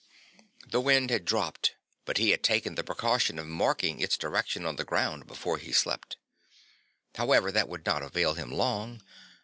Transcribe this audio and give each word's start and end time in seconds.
The 0.65 0.81
wind 0.81 1.11
had 1.11 1.25
dropped 1.25 1.75
but 2.05 2.17
he 2.17 2.31
had 2.31 2.41
taken 2.41 2.73
the 2.73 2.83
precaution 2.83 3.37
of 3.37 3.45
marking 3.45 3.99
its 3.99 4.17
direction 4.17 4.65
on 4.65 4.77
the 4.77 4.83
ground 4.83 5.27
before 5.27 5.59
he 5.59 5.71
slept. 5.71 6.17
However, 7.13 7.51
that 7.51 7.69
would 7.69 7.85
not 7.85 8.01
avail 8.01 8.33
him 8.33 8.51
long. 8.51 9.03